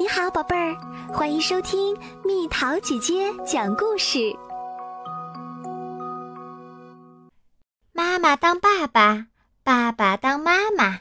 [0.00, 0.76] 你好，宝贝儿，
[1.12, 4.32] 欢迎收听蜜桃姐姐讲故事。
[7.90, 9.26] 妈妈当爸爸，
[9.64, 11.00] 爸爸当妈妈。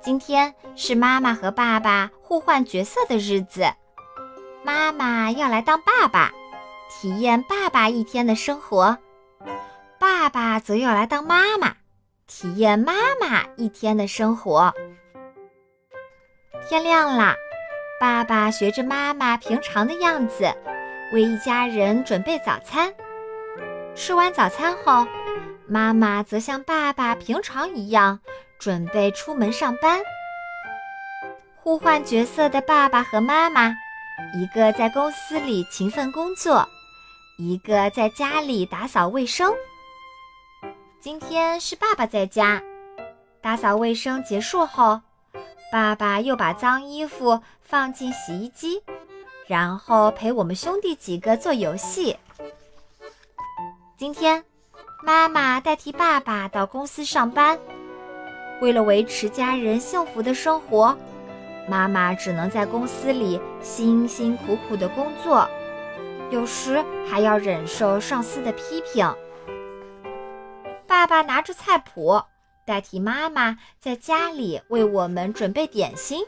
[0.00, 3.70] 今天是妈妈和爸爸互换角色的日子，
[4.64, 6.32] 妈妈要来当爸爸，
[6.88, 8.96] 体验爸爸一天的生活；
[9.98, 11.76] 爸爸则要来当妈妈，
[12.26, 14.72] 体验妈妈一天的生活。
[16.68, 17.34] 天亮了，
[18.00, 20.50] 爸爸学着妈妈平常的样子，
[21.12, 22.92] 为一家人准备早餐。
[23.94, 25.06] 吃完早餐后，
[25.66, 28.18] 妈妈则像爸爸平常一样，
[28.58, 30.00] 准备出门上班。
[31.56, 33.74] 互换角色的爸爸和妈妈，
[34.34, 36.66] 一个在公司里勤奋工作，
[37.38, 39.52] 一个在家里打扫卫生。
[41.00, 42.62] 今天是爸爸在家，
[43.42, 45.00] 打扫卫生结束后。
[45.72, 48.82] 爸爸又把脏衣服放进洗衣机，
[49.46, 52.18] 然后陪我们兄弟几个做游戏。
[53.96, 54.44] 今天，
[55.02, 57.58] 妈妈代替爸爸到公司上班，
[58.60, 60.94] 为了维持家人幸福的生活，
[61.66, 65.48] 妈妈只能在公司里辛辛苦苦的工作，
[66.30, 69.10] 有时还要忍受上司的批评。
[70.86, 72.22] 爸爸拿着菜谱。
[72.64, 76.24] 代替妈妈在家里为我们准备点心。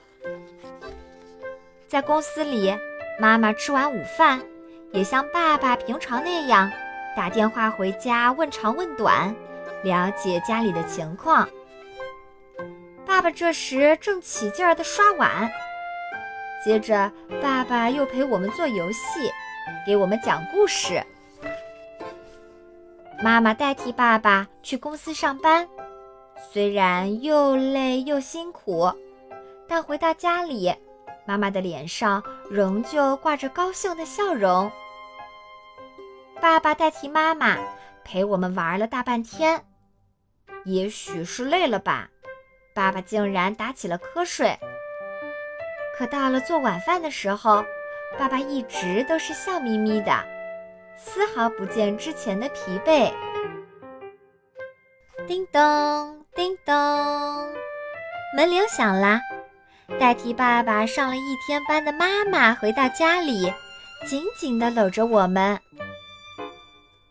[1.87, 2.77] 在公司里，
[3.21, 4.43] 妈妈吃完午饭，
[4.93, 6.71] 也像爸爸平常那样
[7.17, 9.35] 打电话回家问长问短，
[9.85, 11.49] 了解家里的情况。
[13.07, 15.49] 爸爸这时正起劲儿地刷碗，
[16.65, 19.31] 接着爸爸又陪我们做游戏，
[19.87, 21.01] 给我们讲故事。
[23.23, 25.69] 妈妈代替爸爸去公司上班。
[26.53, 28.93] 虽然又累又辛苦，
[29.67, 30.73] 但回到家里，
[31.27, 34.71] 妈妈的脸上仍旧挂着高兴的笑容。
[36.41, 37.59] 爸爸代替妈妈
[38.05, 39.65] 陪我们玩了大半天，
[40.65, 42.09] 也许是累了吧，
[42.73, 44.57] 爸爸竟然打起了瞌睡。
[45.99, 47.65] 可到了做晚饭的时候，
[48.17, 50.25] 爸爸一直都是笑眯眯的，
[50.97, 53.13] 丝毫不见之前的疲惫。
[55.27, 56.24] 叮咚。
[56.35, 56.75] 叮咚，
[58.37, 59.21] 门铃响了。
[60.01, 63.53] 代替爸爸上了一天班的妈妈回到家里，
[64.05, 65.57] 紧紧地搂着我们。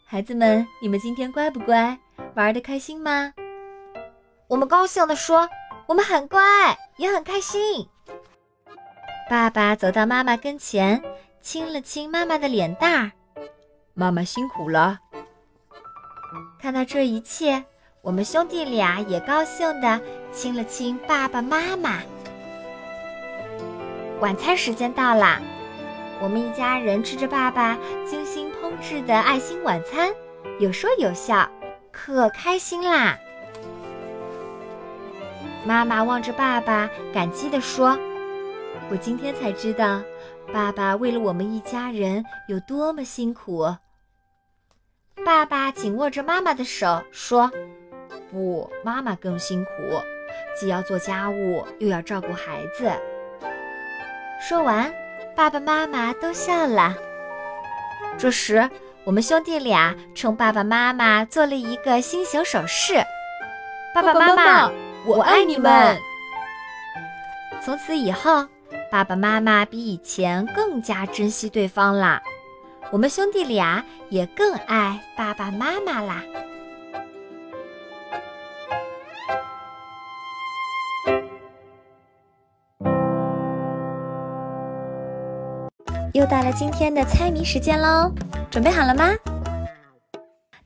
[0.05, 1.97] 孩子们，你们今天乖不乖？
[2.35, 3.33] 玩得开心吗？
[4.49, 5.49] 我们高兴地说
[5.87, 7.87] ：“我们很乖，也很开心。”
[9.29, 11.01] 爸爸走到妈妈跟前，
[11.41, 13.11] 亲了亲妈妈的脸蛋儿。
[13.93, 14.99] 妈妈辛苦了。
[16.59, 17.63] 看到这一切。
[18.03, 22.01] 我们兄弟俩也高兴地亲了亲爸爸妈妈。
[24.19, 25.41] 晚餐时间到啦，
[26.19, 30.13] 我们一家人吃着爸爸精心烹制的爱心晚餐，
[30.59, 31.49] 有说有笑，
[31.93, 33.17] 可开心啦。
[35.65, 37.97] 妈妈望着爸爸，感激地说
[38.91, 40.01] ：“我今天才知道，
[40.51, 43.73] 爸爸为了我们一家人有多么辛苦。”
[45.25, 47.49] 爸爸紧握着妈妈的手说。
[48.33, 49.71] 不，妈妈更辛苦，
[50.59, 52.91] 既要做家务，又要照顾孩子。
[54.41, 54.91] 说完，
[55.35, 56.95] 爸爸妈妈都笑了。
[58.17, 58.69] 这时，
[59.05, 62.95] 我们兄弟俩冲爸爸妈妈做了一个心形手势。
[63.93, 64.71] 爸爸妈妈，
[65.05, 65.97] 我爱你们。
[67.63, 68.45] 从此以后，
[68.91, 72.21] 爸爸妈妈比以前更加珍惜对方啦。
[72.91, 76.21] 我们兄弟俩也更爱爸爸妈妈啦。
[86.13, 88.11] 又到了今天的猜谜时间喽，
[88.51, 89.09] 准备好了吗？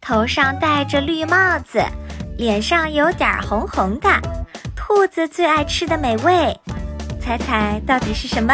[0.02, 1.82] 头上戴着绿帽子，
[2.38, 4.10] 脸上有点红红的，
[4.76, 6.54] 兔子最爱吃的美味，
[7.22, 8.54] 猜猜到底是什么？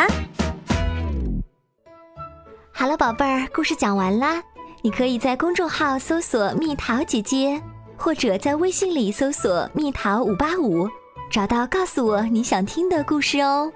[2.71, 4.39] 好了，宝贝儿，故事讲完啦。
[4.83, 7.59] 你可以在公众号搜索“蜜桃姐姐”，
[7.97, 10.87] 或者在微信里搜索“蜜桃五八五”，
[11.31, 13.71] 找到告诉我你想听的故事哦。